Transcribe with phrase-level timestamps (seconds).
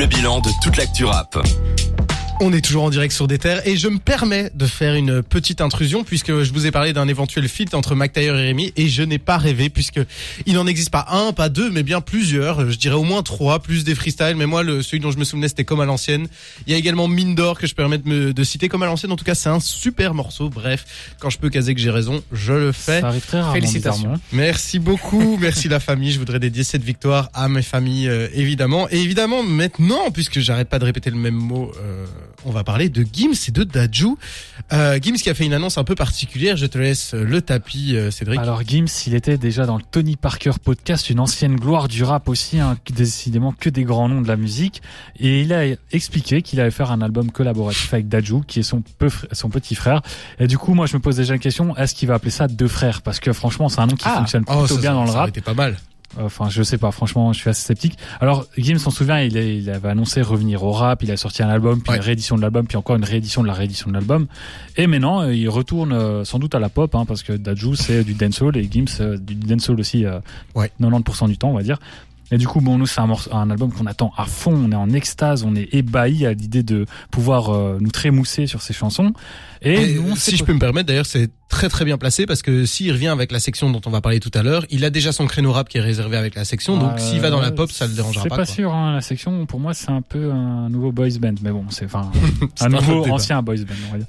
[0.00, 1.36] le bilan de toute l'actu rap.
[2.42, 5.22] On est toujours en direct sur des terres et je me permets de faire une
[5.22, 8.72] petite intrusion puisque je vous ai parlé d'un éventuel feat entre Mac Taylor et Rémi
[8.78, 10.00] et je n'ai pas rêvé puisque
[10.46, 12.70] il n'en existe pas un, pas deux, mais bien plusieurs.
[12.70, 14.36] Je dirais au moins trois, plus des freestyles.
[14.36, 16.28] Mais moi, le, celui dont je me souvenais, c'était comme à l'ancienne.
[16.66, 18.86] Il y a également Mine d'or que je permets de, me, de citer comme à
[18.86, 19.12] l'ancienne.
[19.12, 20.48] En tout cas, c'est un super morceau.
[20.48, 23.02] Bref, quand je peux caser que j'ai raison, je le fais.
[23.02, 23.54] Ça arrive très rarement.
[23.54, 24.14] Félicitations.
[24.32, 26.10] Merci beaucoup, merci la famille.
[26.10, 28.88] Je voudrais dédier cette victoire à mes familles, euh, évidemment.
[28.88, 32.06] Et évidemment, maintenant, puisque j'arrête pas de répéter le même mot, euh,
[32.44, 34.18] on va parler de Gims et de Dajou.
[34.72, 36.56] Euh, Gims qui a fait une annonce un peu particulière.
[36.56, 38.38] Je te laisse euh, le tapis, euh, Cédric.
[38.40, 42.28] Alors Gims, il était déjà dans le Tony Parker podcast, une ancienne gloire du rap
[42.28, 44.80] aussi, hein, décidément que des grands noms de la musique.
[45.18, 48.82] Et il a expliqué qu'il allait faire un album collaboratif avec Dajou, qui est son,
[48.98, 50.00] peu, son petit frère.
[50.38, 52.46] Et du coup, moi, je me pose déjà la question, est-ce qu'il va appeler ça
[52.48, 53.02] deux frères?
[53.02, 55.06] Parce que franchement, c'est un nom qui fonctionne Oh, plutôt ça, bien ça- dans le
[55.08, 55.28] ça aurait rap.
[55.30, 55.76] été pas mal.
[56.18, 57.96] Enfin, je sais pas, franchement, je suis assez sceptique.
[58.20, 61.16] Alors, Gims, on se souvient, il, est- il avait annoncé revenir au rap, il a
[61.16, 61.98] sorti un album, puis Ouais.
[61.98, 64.26] une réédition de l'album, puis encore une réédition de la réédition de l'album.
[64.76, 67.76] Et maintenant, euh, il retourne euh, sans doute à la pop, hein, parce que Dajou,
[67.76, 70.18] c'est du dancehall, et Gims, euh, du dancehall aussi, euh,
[70.56, 70.70] Ouais.
[70.80, 71.78] 90% du temps, on va dire.
[72.32, 74.76] Et du coup, bon, nous, c'est un, un album qu'on attend à fond, on est
[74.76, 79.12] en extase, on est ébahi à l'idée de pouvoir euh, nous trémousser sur ces chansons.
[79.62, 81.98] Et, Et nous, on si je pas- peux me permettre, d'ailleurs, c'est très très bien
[81.98, 84.64] placé parce que s'il revient avec la section dont on va parler tout à l'heure,
[84.70, 86.78] il a déjà son créneau rap qui est réservé avec la section.
[86.78, 88.36] Donc Euh, s'il va dans la pop, ça le dérangera C'est pas.
[88.36, 88.54] pas, quoi.
[88.54, 91.34] sûr, hein, la section, pour moi, c'est un peu un nouveau boys band.
[91.42, 92.10] Mais bon, c'est enfin
[92.60, 94.06] un nouveau ancien boys band, on va dire.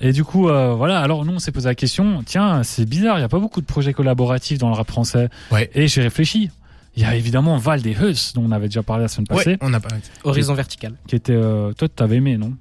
[0.00, 0.98] Et du coup, euh, voilà.
[0.98, 2.24] Alors nous, on s'est posé la question.
[2.26, 3.18] Tiens, c'est bizarre.
[3.18, 5.28] Il y a pas beaucoup de projets collaboratifs dans le rap français.
[5.52, 5.70] Ouais.
[5.76, 6.50] Et j'ai réfléchi.
[6.96, 9.50] Il y a évidemment Val des Huss, dont on avait déjà parlé la semaine passée,
[9.50, 9.88] Ouais, on a pas.
[10.22, 10.94] Horizon vertical.
[11.08, 11.32] qui était.
[11.34, 12.52] Euh, toi, t'avais aimé, non?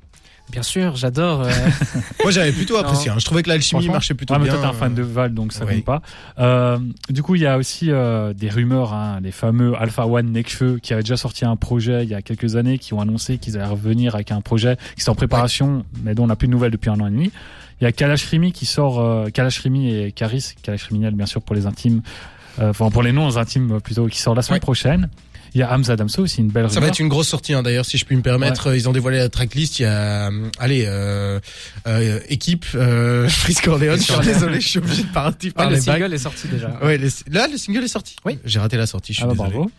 [0.52, 1.44] Bien sûr, j'adore.
[1.44, 1.52] euh,
[2.24, 3.10] Moi, j'avais plutôt apprécié.
[3.10, 3.16] hein.
[3.18, 4.54] Je trouvais que l'alchimie marchait plutôt Ah, mais bien.
[4.56, 5.76] toi, t'es un fan euh, de Val, donc ça oui.
[5.76, 6.02] compte pas.
[6.40, 6.78] Euh,
[7.10, 10.80] du coup, il y a aussi euh, des rumeurs, hein, les fameux Alpha One Nekfeu,
[10.84, 13.56] qui avaient déjà sorti un projet il y a quelques années, qui ont annoncé qu'ils
[13.58, 16.52] allaient revenir avec un projet qui est en préparation, mais dont on n'a plus de
[16.54, 17.32] nouvelles depuis un an et demi.
[17.80, 21.26] Il y a Kalash Rimi qui sort, euh, Kalash Rimi et Karis, Kalash Criminel bien
[21.26, 24.42] sûr pour les intimes, euh, enfin pour les non intimes euh, plutôt, qui sort la
[24.42, 25.10] semaine prochaine.
[25.56, 26.90] Il y a Hamza Damso aussi, une belle Ça va rumeur.
[26.90, 28.76] être une grosse sortie hein, d'ailleurs, si je puis me permettre.
[28.76, 29.80] Ils ont dévoilé la tracklist.
[29.80, 31.40] Il y a, euh, allez, euh,
[31.88, 34.00] euh, équipe, euh, Frisk Corleone.
[34.00, 36.00] Je suis désolé, je suis obligé de partir ouais, par le les bagues.
[36.02, 36.72] single est sorti déjà.
[36.84, 38.16] Ouais, les- là, le single est sorti.
[38.26, 38.40] Oui.
[38.46, 39.14] J'ai raté la sortie.
[39.14, 39.52] Je suis Ah bah, désolé.
[39.52, 39.72] bravo.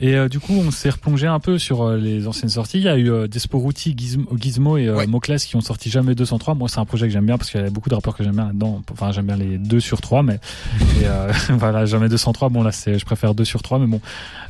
[0.00, 2.78] Et euh, du coup, on s'est replongé un peu sur euh, les anciennes sorties.
[2.78, 5.06] Il y a eu euh, Desporuti, Gizmo, Gizmo et euh, Ouais.
[5.06, 6.54] Mocles qui ont sorti jamais 203.
[6.54, 8.24] Moi, c'est un projet que j'aime bien parce qu'il y a beaucoup de rappeurs que
[8.24, 8.82] j'aime bien là-dedans.
[8.90, 10.36] Enfin, j'aime bien les 2 sur 3, mais
[11.00, 12.48] et, euh, voilà, jamais 203.
[12.48, 14.00] Bon, là, c'est, je préfère 2 sur 3, mais bon.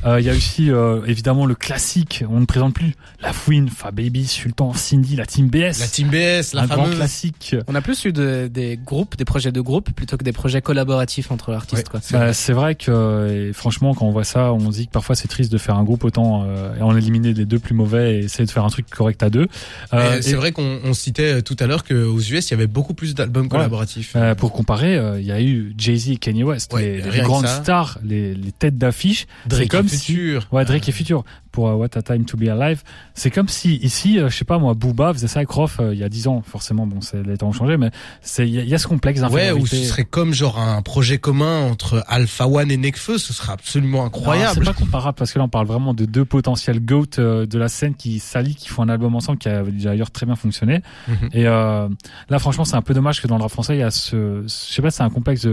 [0.05, 2.23] Euh, Il y a aussi euh, évidemment le classique.
[2.29, 5.79] On ne présente plus la Fouine, Fa Baby, Sultan, Cindy, la Team BS.
[5.79, 7.55] La Team BS, la un grand classique.
[7.67, 10.61] On a plus eu de, des groupes, des projets de groupe plutôt que des projets
[10.61, 11.83] collaboratifs entre artistes.
[11.87, 11.99] Ouais, quoi.
[12.01, 12.33] c'est Bah, vrai.
[12.33, 15.27] c'est vrai que et franchement quand on voit ça on se dit que parfois c'est
[15.27, 18.19] triste de faire un groupe autant euh, et en éliminer les deux plus mauvais et
[18.25, 19.47] essayer de faire un truc correct à deux
[19.93, 22.67] Euh, c'est et- vrai qu'on on citait tout à l'heure qu'aux US, il y avait
[22.67, 24.13] beaucoup plus d'albums collaboratifs.
[24.15, 27.47] Euh, pour comparer, euh, il y a eu Jay-Z et Kanye West, Ouais, les, grandes
[27.47, 27.61] ça.
[27.61, 29.27] stars, les, les têtes d'affiche.
[29.47, 30.47] Drake c'est comme si- Future.
[30.59, 31.23] Ouais, Drake et Future
[31.59, 32.83] pour euh, What a Time to Be Alive.
[33.15, 35.93] C'est comme si ici, euh, je sais pas moi, Booba faisait ça avec Rof euh,
[35.93, 36.41] il y a 10 ans.
[36.45, 38.77] Forcément, bon, c'est les temps ont changé, mais c'est il y, a- il y a
[38.77, 39.75] ce complexe Ouais, ou d'infériorité.
[39.77, 44.05] ce serait comme genre un projet commun entre Alpha One et Nekfeu, ce serait absolument
[44.05, 44.53] incroyable.
[44.63, 47.67] C'est pas comparable parce que là on parle vraiment de deux potentiels goats de la
[47.67, 50.81] scène qui s'allient, qui font un album ensemble qui a d'ailleurs très bien fonctionné.
[51.09, 51.29] Mhm.
[51.33, 51.89] Et euh,
[52.29, 54.43] là franchement c'est un peu dommage que dans le rap français il y a ce,
[54.43, 55.45] je sais pas, c'est un complexe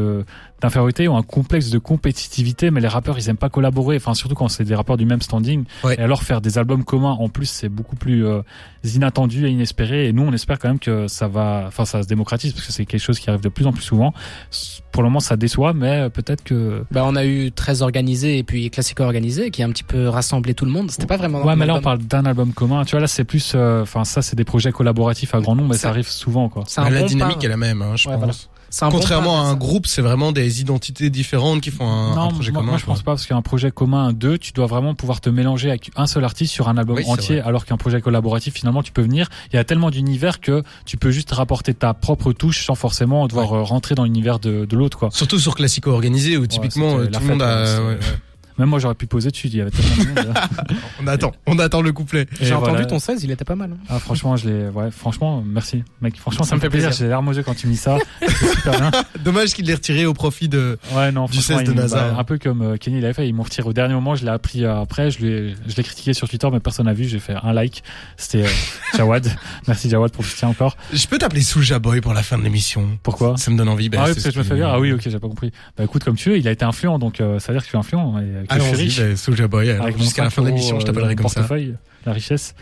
[0.62, 3.97] d'infériorité ou un complexe de compétitivité, mais les rappeurs ils aiment pas collaborer.
[3.97, 5.65] Enfin surtout quand c'est des rappeurs du même standing.
[5.84, 5.95] Ouais.
[5.98, 8.42] Et alors faire des albums communs en plus c'est beaucoup plus euh,
[8.84, 10.08] inattendu et inespéré.
[10.08, 12.72] Et nous on espère quand même que ça va, enfin ça se démocratise parce que
[12.72, 14.12] c'est quelque chose qui arrive de plus en plus souvent.
[14.92, 18.38] Pour le moment ça déçoit, mais euh, peut-être que Bah, on a eu très organisé
[18.38, 20.90] et puis classico organisé qui a un petit peu rassemblé tout le monde.
[20.90, 21.42] C'était pas vraiment.
[21.44, 22.84] Ouais, mais là on parle d'un album commun.
[22.84, 25.70] Tu vois, là c'est plus, euh, enfin ça c'est des projets collaboratifs à grand nombre,
[25.70, 26.64] mais ça, Ça- arrive souvent quoi.
[26.66, 27.44] C'est un la dynamique pas.
[27.46, 28.20] est la même, hein, je Ouais, pense.
[28.22, 28.32] voilà.
[28.91, 29.56] Contrairement pas, à un ça.
[29.59, 32.72] groupe, c'est vraiment des identités différentes qui font un, un non, projet moi, commun.
[32.72, 35.69] moi, je pense pas parce qu'un projet commun, deux, tu dois vraiment pouvoir te mélanger
[35.70, 38.93] avec un seul artiste sur un album Oui, entier, alors qu'un projet collaboratif finalement tu
[38.93, 39.28] peux venir.
[39.52, 43.26] Il y a tellement d'univers que tu peux juste rapporter ta propre touche sans forcément
[43.26, 45.08] devoir euh, rentrer dans l'univers de, de l'autre quoi.
[45.12, 47.64] Surtout sur Classico organisé où typiquement c'était euh, tout le monde a.
[47.64, 47.99] ouais, ouais, ouais.
[48.58, 50.35] Même moi j'aurais pu poser dessus, il y avait tellement de monde.
[51.03, 52.23] On attend, on attend le couplet.
[52.41, 52.73] Et J'ai voilà.
[52.73, 53.70] entendu ton 16, il était pas mal.
[53.73, 53.85] hein.
[53.88, 56.91] Ah franchement je l'ai, ouais franchement merci mec, franchement ça, Ça me fait plaisir.
[56.93, 57.99] J'ai les larmes aux yeux quand tu me dis ça.
[58.26, 58.91] C'est super bien.
[59.25, 60.79] Dommage qu'il l'ait retiré au profit de.
[60.94, 61.97] Ouais, non, Du franchement, 16 de NASA.
[62.11, 64.25] bah, un peu comme euh, Kenny l'avait fait, ils m'ont retiré au dernier moment, je
[64.25, 67.05] l'ai appris euh, après, je l'ai, je l'ai critiqué sur Twitter, mais personne n'a vu,
[67.05, 67.82] j'ai fait un like.
[68.17, 68.49] C'était euh,
[68.97, 69.29] Jawad.
[69.69, 70.76] Merci Jawad pour le soutien encore.
[70.93, 72.99] Je peux t'appeler Soulja Boy pour la fin de l'émission.
[73.02, 73.37] Pourquoi?
[73.37, 73.88] Ça me donne envie.
[73.91, 74.69] ben, Ah oui, parce que je me fais dire.
[74.69, 75.52] Ah oui, ok, j'ai pas compris.
[75.76, 77.69] Bah écoute, comme tu veux, il a été influent, donc ça veut dire que je
[77.69, 78.19] suis influent.
[78.19, 79.00] Et, suis Allons-y, riche.
[79.00, 79.70] bah, Soulja Boy.
[79.70, 81.40] Avec Jusqu'à la 5 fin de l'émission, je euh, t'appellerai comme ça.
[81.40, 82.54] portefeuille, la richesse.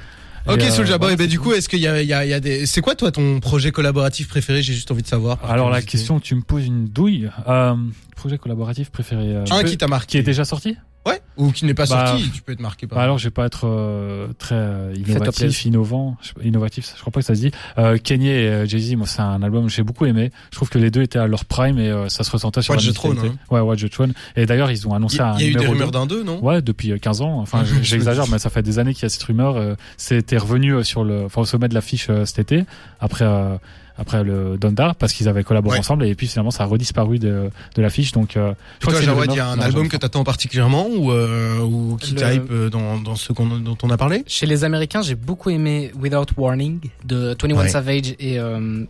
[0.47, 2.25] Ok, Et, euh, Soulja Boy, bah, du coup, est-ce qu'il y a, il y, a,
[2.25, 4.61] il y a des, c'est quoi toi ton projet collaboratif préféré?
[4.63, 5.39] J'ai juste envie de savoir.
[5.51, 7.31] Alors la question, tu me poses une douille.
[7.49, 7.75] Euh,
[8.17, 9.37] projet collaboratif préféré.
[9.37, 10.11] euh, Un qui t'a marqué.
[10.13, 10.77] qui est déjà sorti?
[11.07, 11.21] Ouais.
[11.37, 12.97] Ou qui n'est pas Bah, sorti, tu peux être marqué par.
[12.99, 17.11] Bah alors je vais pas être euh, très euh, innovatif, innovant, je- innovatif, je crois
[17.13, 17.51] pas que ça se dit.
[17.79, 20.31] Euh, Kanye et euh, Jay-Z, moi c'est un album que j'ai beaucoup aimé.
[20.53, 22.75] Je trouve que les deux étaient à leur prime et euh, ça se ressentait sur
[22.75, 23.39] Watch la the Throne, musicalité.
[23.51, 24.13] Ouais, Watch the Throne.
[24.37, 26.07] Et d'ailleurs ils ont annoncé y a, un il y a eu des rumeurs d'un
[26.07, 26.39] deux, non?
[26.45, 27.41] Ouais, depuis euh, 15 ans.
[27.41, 29.77] Enfin, j'exagère, mais ça fait des années qu'il y a cette rumeur.
[29.97, 32.65] C'était revenu sur le, enfin, au sommet de l'affiche euh, cet été,
[33.01, 33.57] après, euh,
[33.97, 35.79] après le Donda, parce qu'ils avaient collaboré Ouais.
[35.81, 38.11] ensemble, et puis finalement ça a redisparu de, de l'affiche.
[38.13, 40.25] Donc, euh, je crois toi, que Jawad, il y a un Non, album que t'attends
[40.25, 44.23] particulièrement ou, euh, ou qui Le- t'hype euh, dans, dans ce dont on a parlé
[44.27, 47.69] Chez les Américains, j'ai beaucoup aimé Without Warning de 21 Ouais.
[47.69, 48.85] Savage et euh,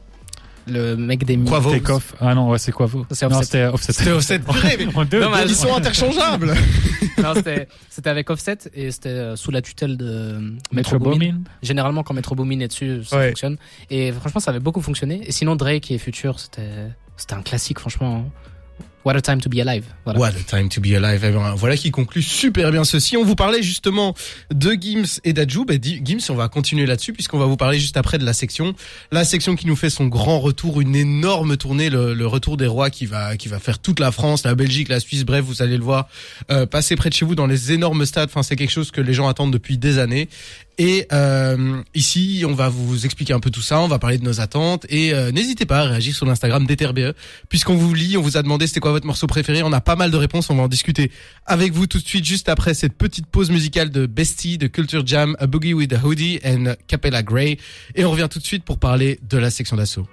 [0.67, 1.71] le mec des Quavo.
[1.73, 2.15] Take off.
[2.21, 3.45] Ah non, ouais, c'est quoi vous C'est Non, Offset.
[3.45, 3.93] c'était Offset.
[3.93, 4.39] C'était Offset.
[4.41, 5.51] Purée, mais deux, Dommage.
[5.51, 6.55] Ils sont interchangeables.
[7.23, 10.41] Non, c'était c'était avec Offset et c'était euh, sous la tutelle de
[10.73, 11.17] Metro Metro Boomin.
[11.33, 11.41] Boomin.
[11.63, 13.29] Généralement, quand Metro Boomin est dessus, ça Ouais.
[13.29, 13.57] fonctionne.
[13.89, 15.21] Et franchement, ça avait beaucoup fonctionné.
[15.25, 18.25] Et sinon, Drake et Future, c'était c'était un classique, franchement.
[19.05, 19.85] What a time to be alive.
[20.07, 20.19] Voilà.
[20.19, 21.23] What a time to be alive.
[21.25, 23.19] Eh ben, voilà qui conclut super bien ceci.
[23.19, 24.15] On vous parlait justement
[24.51, 25.67] de Gims et d'Adjou.
[25.67, 28.75] Ben, Gims, on va continuer là-dessus puisqu'on va vous parler juste après de la section.
[29.13, 32.67] La section qui nous fait son grand retour, une énorme tournée, le, le retour des
[32.67, 35.25] rois qui va, qui va faire toute la France, la Belgique, la Suisse.
[35.25, 36.09] Bref, vous allez le voir
[36.51, 38.31] euh, passer près de chez vous dans les énormes stades.
[38.31, 40.29] Enfin, c'est quelque chose que les gens attendent depuis des années.
[40.79, 44.25] Et euh, ici, on va vous expliquer un peu tout ça, on va parler de
[44.25, 47.15] nos attentes et euh, n'hésitez pas à réagir sur l'Instagram d'EtherBE
[47.49, 49.95] puisqu'on vous lit, on vous a demandé c'était quoi votre morceau préféré, on a pas
[49.95, 51.13] mal de réponses, on va en discuter
[51.47, 55.07] avec vous tout de suite juste après cette petite pause musicale de Bestie, de Culture
[55.07, 57.59] Jam, A Boogie with a Hoodie and Capella Grey
[57.95, 60.09] et on revient tout de suite pour parler de la section d'assaut.